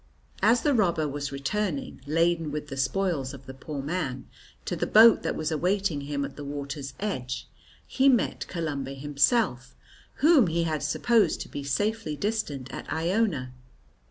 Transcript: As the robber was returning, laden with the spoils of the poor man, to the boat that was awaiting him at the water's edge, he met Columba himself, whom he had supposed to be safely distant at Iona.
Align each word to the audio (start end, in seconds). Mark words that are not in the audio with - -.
As 0.41 0.63
the 0.63 0.73
robber 0.73 1.07
was 1.07 1.31
returning, 1.31 2.01
laden 2.07 2.49
with 2.49 2.69
the 2.69 2.75
spoils 2.75 3.35
of 3.35 3.45
the 3.45 3.53
poor 3.53 3.83
man, 3.83 4.25
to 4.65 4.75
the 4.75 4.87
boat 4.87 5.21
that 5.21 5.35
was 5.35 5.51
awaiting 5.51 6.01
him 6.01 6.25
at 6.25 6.35
the 6.35 6.43
water's 6.43 6.95
edge, 6.99 7.47
he 7.85 8.09
met 8.09 8.47
Columba 8.47 8.93
himself, 8.95 9.75
whom 10.15 10.47
he 10.47 10.63
had 10.63 10.81
supposed 10.81 11.39
to 11.41 11.49
be 11.49 11.63
safely 11.63 12.15
distant 12.15 12.67
at 12.71 12.91
Iona. 12.91 13.53